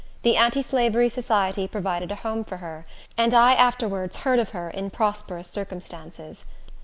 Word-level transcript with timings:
The 0.23 0.35
Anti 0.35 0.63
Slavery 0.63 1.09
Society 1.09 1.67
provided 1.67 2.11
a 2.11 2.15
home 2.15 2.43
for 2.43 2.57
her, 2.57 2.87
and 3.19 3.35
I 3.35 3.53
afterwards 3.53 4.17
heard 4.17 4.39
of 4.39 4.49
her 4.49 4.71
in 4.71 4.89
prosperous 4.89 5.47
circumstances. 5.47 6.45